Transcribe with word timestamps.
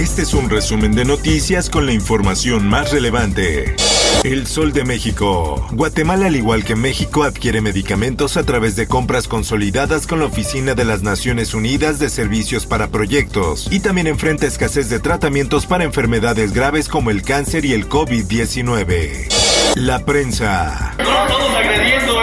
Este 0.00 0.22
es 0.22 0.32
un 0.32 0.48
resumen 0.48 0.92
de 0.92 1.04
noticias 1.04 1.68
con 1.68 1.84
la 1.84 1.92
información 1.92 2.66
más 2.66 2.90
relevante. 2.90 3.76
El 4.24 4.46
Sol 4.46 4.72
de 4.72 4.82
México. 4.82 5.68
Guatemala, 5.72 6.28
al 6.28 6.36
igual 6.36 6.64
que 6.64 6.74
México, 6.74 7.22
adquiere 7.22 7.60
medicamentos 7.60 8.38
a 8.38 8.44
través 8.44 8.76
de 8.76 8.86
compras 8.86 9.28
consolidadas 9.28 10.06
con 10.06 10.20
la 10.20 10.24
Oficina 10.24 10.72
de 10.72 10.86
las 10.86 11.02
Naciones 11.02 11.52
Unidas 11.52 11.98
de 11.98 12.08
Servicios 12.08 12.64
para 12.64 12.88
Proyectos 12.88 13.68
y 13.70 13.80
también 13.80 14.06
enfrenta 14.06 14.46
escasez 14.46 14.88
de 14.88 15.00
tratamientos 15.00 15.66
para 15.66 15.84
enfermedades 15.84 16.54
graves 16.54 16.88
como 16.88 17.10
el 17.10 17.20
cáncer 17.20 17.66
y 17.66 17.74
el 17.74 17.86
COVID-19. 17.86 19.28
La 19.74 20.06
prensa. 20.06 20.94
¿eh? 20.98 22.19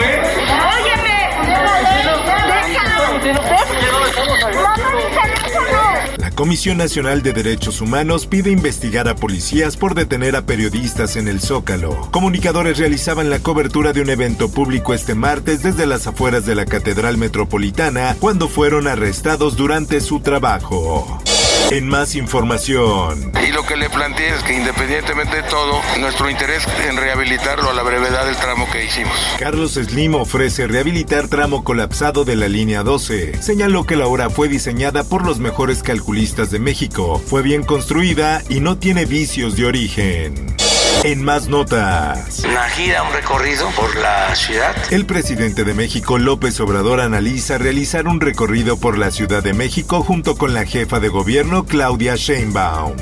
Comisión 6.38 6.78
Nacional 6.78 7.24
de 7.24 7.34
Derechos 7.34 7.82
Humanos 7.82 8.28
pide 8.28 8.52
investigar 8.52 9.08
a 9.08 9.16
policías 9.16 9.76
por 9.76 9.96
detener 9.96 10.36
a 10.36 10.44
periodistas 10.44 11.16
en 11.16 11.28
el 11.28 11.42
Zócalo. 11.42 12.10
Comunicadores 12.12 12.78
realizaban 12.78 13.32
la 13.32 13.40
cobertura 13.40 13.92
de 13.92 14.02
un 14.04 14.12
evento 14.12 14.48
público 14.48 14.94
este 14.94 15.16
martes 15.16 15.64
desde 15.64 15.88
las 15.88 16.06
afueras 16.06 16.46
de 16.46 16.54
la 16.54 16.66
Catedral 16.66 17.18
Metropolitana 17.18 18.16
cuando 18.20 18.48
fueron 18.48 18.88
arrestados 18.88 19.58
durante 19.58 20.00
su 20.00 20.20
trabajo. 20.20 21.17
En 21.70 21.86
más 21.86 22.16
información. 22.16 23.34
Y 23.46 23.52
lo 23.52 23.66
que 23.66 23.76
le 23.76 23.90
planteé 23.90 24.30
es 24.30 24.42
que 24.44 24.56
independientemente 24.56 25.36
de 25.36 25.44
todo, 25.44 25.82
nuestro 26.00 26.30
interés 26.30 26.66
en 26.88 26.96
rehabilitarlo 26.96 27.70
a 27.70 27.74
la 27.74 27.84
brevedad 27.84 28.26
del 28.26 28.38
tramo 28.38 28.70
que 28.72 28.86
hicimos. 28.86 29.14
Carlos 29.38 29.74
Slim 29.74 30.16
ofrece 30.16 30.66
rehabilitar 30.68 31.28
tramo 31.28 31.66
colapsado 31.66 32.24
de 32.24 32.38
la 32.38 32.48
línea 32.48 32.84
12. 32.84 33.42
Señaló 33.44 33.86
que 33.86 33.98
la 33.98 34.08
obra 34.08 34.30
fue 34.30 34.48
diseñada 34.48 35.04
por 35.04 35.26
los 35.26 35.40
mejores 35.40 35.84
calculistas 35.84 36.52
de 36.52 36.60
México, 36.60 37.22
fue 37.26 37.42
bien 37.42 37.64
construida 37.64 38.42
y 38.48 38.62
no 38.62 38.78
tiene 38.78 39.06
vicios 39.06 39.58
de 39.58 39.66
origen. 39.66 40.57
En 41.04 41.24
más 41.24 41.48
notas. 41.48 42.44
Una 42.44 42.64
gira, 42.70 43.04
un 43.04 43.14
recorrido 43.14 43.70
por 43.72 43.96
la 43.98 44.36
ciudad. 44.36 44.76
El 44.92 45.06
presidente 45.06 45.64
de 45.64 45.74
México, 45.74 46.18
López 46.18 46.60
Obrador, 46.60 47.02
analiza 47.02 47.58
realizar 47.58 48.08
un 48.08 48.20
recorrido 48.20 48.78
por 48.78 48.98
la 48.98 49.12
Ciudad 49.12 49.44
de 49.44 49.54
México 49.54 50.04
junto 50.04 50.38
con 50.38 50.54
la 50.54 50.66
jefa 50.66 51.00
de 51.00 51.10
gobierno, 51.10 51.66
Claudia 51.66 52.16
Sheinbaum. 52.16 52.96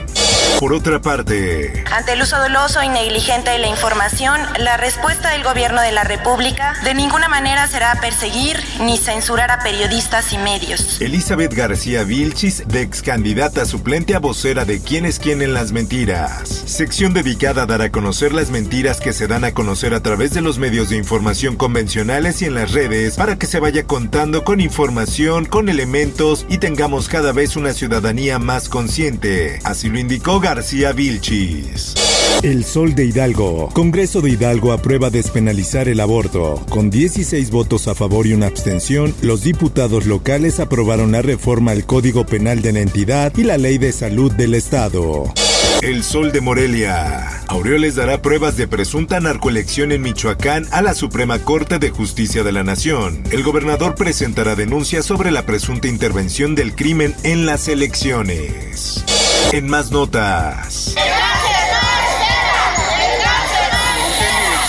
Por 0.59 0.71
otra 0.71 1.01
parte, 1.01 1.83
Ante 1.91 2.13
el 2.13 2.21
uso 2.21 2.37
doloso 2.37 2.81
y 2.81 2.87
negligente 2.87 3.49
de 3.51 3.59
la 3.59 3.67
información, 3.67 4.39
la 4.57 4.77
respuesta 4.77 5.31
del 5.31 5.43
gobierno 5.43 5.81
de 5.81 5.91
la 5.91 6.05
República 6.05 6.73
de 6.85 6.93
ninguna 6.93 7.27
manera 7.27 7.67
será 7.67 7.99
perseguir 7.99 8.57
ni 8.79 8.97
censurar 8.97 9.51
a 9.51 9.59
periodistas 9.59 10.31
y 10.31 10.37
medios. 10.37 11.01
Elizabeth 11.01 11.53
García 11.53 12.03
Vilchis, 12.03 12.67
de 12.67 12.83
ex 12.83 13.01
candidata 13.01 13.65
suplente 13.65 14.15
a 14.15 14.19
vocera 14.19 14.63
de 14.63 14.81
Quién 14.81 15.05
es 15.05 15.19
quién 15.19 15.41
en 15.41 15.53
las 15.53 15.73
mentiras. 15.73 16.47
Sección 16.65 17.13
dedicada 17.13 17.63
a 17.63 17.65
dar 17.65 17.81
a 17.81 17.91
conocer 17.91 18.31
las 18.31 18.49
mentiras 18.49 19.01
que 19.01 19.11
se 19.11 19.27
dan 19.27 19.43
a 19.43 19.53
conocer 19.53 19.93
a 19.93 20.01
través 20.01 20.33
de 20.33 20.41
los 20.41 20.57
medios 20.57 20.89
de 20.89 20.95
información 20.95 21.57
convencionales 21.57 22.41
y 22.41 22.45
en 22.45 22.55
las 22.55 22.71
redes 22.71 23.17
para 23.17 23.37
que 23.37 23.47
se 23.47 23.59
vaya 23.59 23.83
contando 23.85 24.45
con 24.45 24.61
información, 24.61 25.45
con 25.45 25.67
elementos 25.67 26.45
y 26.47 26.59
tengamos 26.59 27.09
cada 27.09 27.33
vez 27.33 27.57
una 27.57 27.73
ciudadanía 27.73 28.39
más 28.39 28.69
consciente. 28.69 29.59
Así 29.65 29.89
lo 29.89 29.99
indicó 29.99 30.39
García 30.45 30.91
Vilchis. 30.91 31.95
El 32.43 32.65
Sol 32.65 32.93
de 32.93 33.05
Hidalgo. 33.05 33.69
Congreso 33.73 34.21
de 34.21 34.29
Hidalgo 34.29 34.73
aprueba 34.73 35.09
despenalizar 35.09 35.89
el 35.89 35.99
aborto. 35.99 36.63
Con 36.69 36.91
16 36.91 37.49
votos 37.49 37.87
a 37.87 37.95
favor 37.95 38.27
y 38.27 38.33
una 38.33 38.45
abstención, 38.45 39.15
los 39.23 39.41
diputados 39.41 40.05
locales 40.05 40.59
aprobaron 40.59 41.13
la 41.13 41.23
reforma 41.23 41.71
al 41.71 41.87
Código 41.87 42.27
Penal 42.27 42.61
de 42.61 42.73
la 42.73 42.81
entidad 42.81 43.33
y 43.35 43.41
la 43.41 43.57
Ley 43.57 43.79
de 43.79 43.91
Salud 43.91 44.31
del 44.33 44.53
Estado. 44.53 45.33
El 45.81 46.03
Sol 46.03 46.31
de 46.31 46.41
Morelia. 46.41 47.41
Aureoles 47.47 47.95
dará 47.95 48.21
pruebas 48.21 48.55
de 48.55 48.67
presunta 48.67 49.19
narcoelección 49.19 49.91
en 49.91 50.03
Michoacán 50.03 50.67
a 50.69 50.83
la 50.83 50.93
Suprema 50.93 51.39
Corte 51.39 51.79
de 51.79 51.89
Justicia 51.89 52.43
de 52.43 52.51
la 52.51 52.63
Nación. 52.63 53.23
El 53.31 53.41
gobernador 53.41 53.95
presentará 53.95 54.53
denuncias 54.55 55.07
sobre 55.07 55.31
la 55.31 55.47
presunta 55.47 55.87
intervención 55.87 56.53
del 56.53 56.75
crimen 56.75 57.15
en 57.23 57.47
las 57.47 57.67
elecciones. 57.67 59.03
En 59.51 59.67
más 59.67 59.91
notas. 59.91 60.95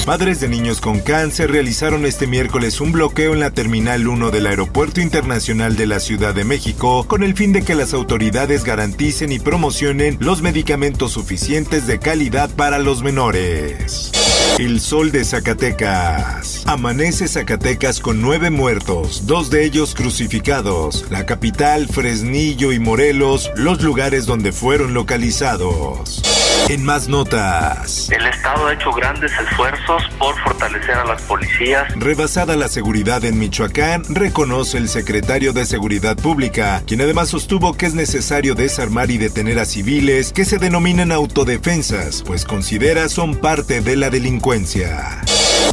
Padres 0.04 0.38
de 0.38 0.48
niños 0.48 0.80
con 0.80 1.00
cáncer 1.00 1.50
realizaron 1.50 2.06
este 2.06 2.28
miércoles 2.28 2.80
un 2.80 2.92
bloqueo 2.92 3.34
en 3.34 3.40
la 3.40 3.50
Terminal 3.50 4.06
1 4.06 4.30
del 4.30 4.46
Aeropuerto 4.46 5.00
Internacional 5.00 5.76
de 5.76 5.86
la 5.86 5.98
Ciudad 5.98 6.32
de 6.32 6.44
México 6.44 7.04
con 7.08 7.24
el 7.24 7.34
fin 7.34 7.52
de 7.52 7.62
que 7.62 7.74
las 7.74 7.92
autoridades 7.92 8.62
garanticen 8.62 9.32
y 9.32 9.40
promocionen 9.40 10.16
los 10.20 10.42
medicamentos 10.42 11.12
suficientes 11.12 11.88
de 11.88 11.98
calidad 11.98 12.50
para 12.50 12.78
los 12.78 13.02
menores. 13.02 14.12
El 14.58 14.80
sol 14.80 15.12
de 15.12 15.22
Zacatecas. 15.24 16.62
Amanece 16.66 17.28
Zacatecas 17.28 18.00
con 18.00 18.22
nueve 18.22 18.48
muertos, 18.48 19.26
dos 19.26 19.50
de 19.50 19.66
ellos 19.66 19.94
crucificados. 19.94 21.04
La 21.10 21.26
capital, 21.26 21.88
Fresnillo 21.88 22.72
y 22.72 22.78
Morelos, 22.78 23.50
los 23.54 23.82
lugares 23.82 24.24
donde 24.24 24.52
fueron 24.52 24.94
localizados. 24.94 26.22
En 26.68 26.84
más 26.84 27.08
notas. 27.08 28.10
El 28.10 28.26
Estado 28.26 28.66
ha 28.66 28.72
hecho 28.72 28.90
grandes 28.92 29.30
esfuerzos 29.38 30.02
por 30.18 30.36
fortalecer 30.42 30.96
a 30.96 31.04
las 31.04 31.22
policías. 31.22 31.92
Rebasada 31.94 32.56
la 32.56 32.68
seguridad 32.68 33.24
en 33.24 33.38
Michoacán, 33.38 34.02
reconoce 34.08 34.78
el 34.78 34.88
secretario 34.88 35.52
de 35.52 35.64
Seguridad 35.64 36.16
Pública, 36.16 36.82
quien 36.86 37.02
además 37.02 37.28
sostuvo 37.28 37.74
que 37.74 37.86
es 37.86 37.94
necesario 37.94 38.54
desarmar 38.54 39.10
y 39.12 39.18
detener 39.18 39.60
a 39.60 39.64
civiles 39.64 40.32
que 40.32 40.44
se 40.44 40.58
denominan 40.58 41.12
autodefensas, 41.12 42.24
pues 42.26 42.44
considera 42.44 43.08
son 43.08 43.36
parte 43.36 43.80
de 43.80 43.96
la 43.96 44.10
delincuencia. 44.10 45.22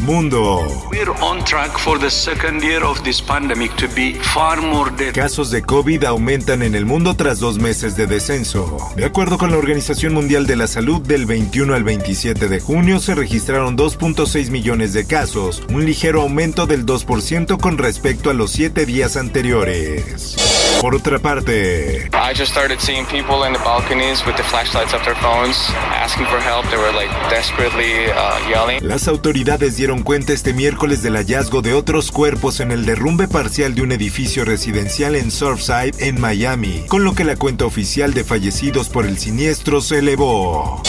Mundo. 0.01 0.61
We're 0.91 1.11
on 1.21 1.43
track 1.45 1.71
for 1.77 1.97
the 1.97 2.09
second 2.09 2.61
year 2.61 2.83
of 2.83 3.01
this 3.03 3.21
pandemic 3.21 3.75
to 3.77 3.87
be 3.95 4.13
far 4.15 4.61
more 4.61 4.91
dead. 4.91 5.13
Casos 5.13 5.51
de 5.51 5.61
COVID 5.61 6.03
aumentan 6.05 6.61
en 6.61 6.75
el 6.75 6.85
mundo 6.85 7.15
tras 7.15 7.39
dos 7.39 7.57
meses 7.59 7.95
de 7.95 8.07
descenso. 8.07 8.77
De 8.95 9.05
acuerdo 9.05 9.37
con 9.37 9.51
la 9.51 9.57
Organización 9.57 10.13
Mundial 10.13 10.45
de 10.45 10.55
la 10.55 10.67
Salud, 10.67 11.01
del 11.01 11.25
21 11.25 11.73
al 11.73 11.83
27 11.83 12.47
de 12.47 12.59
junio 12.59 12.99
se 12.99 13.15
registraron 13.15 13.77
2.6 13.77 14.49
millones 14.49 14.93
de 14.93 15.05
casos, 15.05 15.63
un 15.69 15.85
ligero 15.85 16.21
aumento 16.21 16.65
del 16.65 16.85
2% 16.85 17.59
con 17.59 17.77
respecto 17.77 18.29
a 18.29 18.33
los 18.33 18.51
siete 18.51 18.85
días 18.85 19.15
anteriores. 19.15 20.35
Por 20.81 20.95
otra 20.95 21.17
parte, 21.19 22.09
I 22.13 22.33
just 22.35 22.51
started 22.51 22.79
seeing 22.79 23.05
people 23.05 23.47
in 23.47 23.53
the 23.53 23.59
balconies 23.63 24.25
with 24.25 24.35
the 24.35 24.43
flashlights 24.43 24.93
of 24.93 25.01
their 25.05 25.15
phones 25.15 25.55
asking 25.95 26.25
for 26.25 26.41
help. 26.41 26.65
They 26.69 26.77
were 26.77 26.91
like 26.91 27.09
desperately 27.29 28.11
uh, 28.11 28.49
yelling. 28.49 28.81
las 28.85 29.07
autoridades 29.07 29.77
dieron 29.83 30.03
cuenta 30.03 30.31
este 30.31 30.53
miércoles 30.53 31.03
del 31.03 31.17
hallazgo 31.17 31.61
de 31.61 31.73
otros 31.73 32.09
cuerpos 32.09 32.61
en 32.61 32.71
el 32.71 32.85
derrumbe 32.85 33.27
parcial 33.27 33.75
de 33.75 33.81
un 33.81 33.91
edificio 33.91 34.45
residencial 34.45 35.13
en 35.13 35.29
Surfside, 35.29 35.91
en 35.97 36.21
Miami, 36.21 36.85
con 36.87 37.03
lo 37.03 37.13
que 37.13 37.25
la 37.25 37.35
cuenta 37.35 37.65
oficial 37.65 38.13
de 38.13 38.23
fallecidos 38.23 38.87
por 38.87 39.05
el 39.05 39.17
siniestro 39.17 39.81
se 39.81 39.99
elevó. 39.99 40.81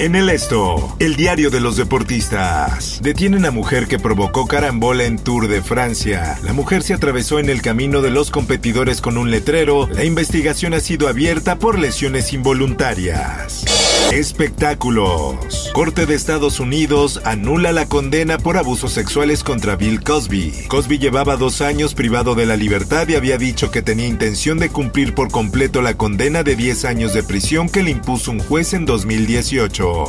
En 0.00 0.16
el 0.16 0.28
esto, 0.28 0.94
el 0.98 1.16
diario 1.16 1.48
de 1.48 1.60
los 1.60 1.78
deportistas. 1.78 3.00
Detienen 3.02 3.46
a 3.46 3.50
mujer 3.50 3.86
que 3.86 3.98
provocó 3.98 4.46
carambola 4.46 5.04
en 5.04 5.18
Tour 5.18 5.48
de 5.48 5.62
Francia. 5.62 6.38
La 6.42 6.52
mujer 6.52 6.82
se 6.82 6.92
atravesó 6.92 7.38
en 7.38 7.48
el 7.48 7.62
camino 7.62 8.02
de 8.02 8.10
los 8.10 8.30
competidores 8.30 9.00
con 9.00 9.16
un 9.16 9.30
letrero. 9.30 9.88
La 9.94 10.04
investigación 10.04 10.74
ha 10.74 10.80
sido 10.80 11.08
abierta 11.08 11.58
por 11.58 11.78
lesiones 11.78 12.34
involuntarias. 12.34 13.64
Espectáculos. 14.10 15.70
Corte 15.72 16.06
de 16.06 16.14
Estados 16.14 16.60
Unidos 16.60 17.20
anula 17.24 17.72
la 17.72 17.86
condena 17.86 18.38
por 18.38 18.56
abusos 18.56 18.92
sexuales 18.92 19.44
contra 19.44 19.76
Bill 19.76 20.02
Cosby. 20.02 20.66
Cosby 20.68 20.98
llevaba 20.98 21.36
dos 21.36 21.60
años 21.60 21.94
privado 21.94 22.34
de 22.34 22.46
la 22.46 22.56
libertad 22.56 23.06
y 23.08 23.14
había 23.14 23.38
dicho 23.38 23.70
que 23.70 23.82
tenía 23.82 24.06
intención 24.06 24.58
de 24.58 24.70
cumplir 24.70 25.14
por 25.14 25.30
completo 25.30 25.82
la 25.82 25.94
condena 25.94 26.42
de 26.42 26.56
10 26.56 26.84
años 26.86 27.14
de 27.14 27.22
prisión 27.22 27.68
que 27.68 27.82
le 27.82 27.90
impuso 27.90 28.30
un 28.30 28.40
juez 28.40 28.74
en 28.74 28.86
2018. 28.86 30.04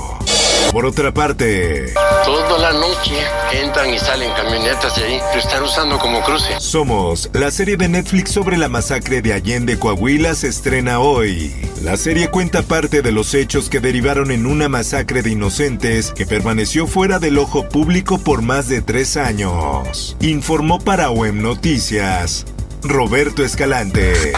Por 0.71 0.85
otra 0.85 1.13
parte, 1.13 1.93
toda 2.25 2.57
la 2.57 2.73
noche 2.73 3.15
entran 3.53 3.93
y 3.93 3.99
salen 3.99 4.31
camionetas 4.33 4.95
de 4.95 5.03
ahí, 5.03 5.19
lo 5.33 5.39
están 5.39 5.63
usando 5.63 5.99
como 5.99 6.21
cruce. 6.23 6.59
Somos, 6.59 7.29
la 7.33 7.51
serie 7.51 7.77
de 7.77 7.87
Netflix 7.87 8.31
sobre 8.31 8.57
la 8.57 8.69
masacre 8.69 9.21
de 9.21 9.33
Allende, 9.33 9.77
Coahuila 9.77 10.33
se 10.33 10.47
estrena 10.47 10.99
hoy. 10.99 11.53
La 11.83 11.97
serie 11.97 12.29
cuenta 12.29 12.63
parte 12.63 13.01
de 13.01 13.11
los 13.11 13.33
hechos 13.33 13.69
que 13.69 13.79
derivaron 13.79 14.31
en 14.31 14.45
una 14.45 14.69
masacre 14.69 15.21
de 15.21 15.31
inocentes 15.31 16.11
que 16.11 16.25
permaneció 16.25 16.87
fuera 16.87 17.19
del 17.19 17.37
ojo 17.37 17.69
público 17.69 18.17
por 18.17 18.41
más 18.41 18.67
de 18.67 18.81
tres 18.81 19.17
años. 19.17 20.17
Informó 20.21 20.79
para 20.79 21.11
OEM 21.11 21.41
Noticias 21.41 22.45
Roberto 22.83 23.43
Escalante. 23.43 24.33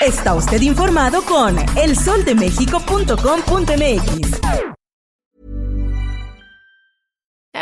Está 0.00 0.34
usted 0.34 0.60
informado 0.62 1.22
con 1.22 1.56
elsoldemexico.com.mx. 1.76 4.65